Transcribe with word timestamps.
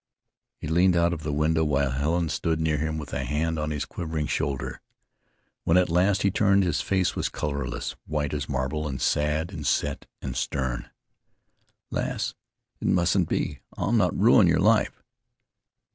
He 0.57 0.67
leaned 0.67 0.97
out 0.97 1.13
of 1.13 1.21
the 1.21 1.31
window 1.31 1.63
while 1.63 1.91
Helen 1.91 2.27
stood 2.29 2.59
near 2.59 2.79
him 2.79 2.97
with 2.97 3.13
a 3.13 3.23
hand 3.23 3.59
on 3.59 3.69
his 3.69 3.85
quivering 3.85 4.25
shoulder. 4.25 4.81
When 5.63 5.77
at 5.77 5.91
last 5.91 6.23
he 6.23 6.31
turned, 6.31 6.63
his 6.63 6.81
face 6.81 7.15
was 7.15 7.29
colorless, 7.29 7.95
white 8.07 8.33
as 8.33 8.49
marble, 8.49 8.87
and 8.87 8.99
sad, 8.99 9.51
and 9.51 9.63
set, 9.63 10.07
and 10.19 10.35
stern. 10.35 10.89
"Lass, 11.91 12.33
it 12.79 12.87
mustn't 12.87 13.29
be; 13.29 13.59
I'll 13.77 13.91
not 13.91 14.17
ruin 14.17 14.47
your 14.47 14.57
life." 14.59 15.03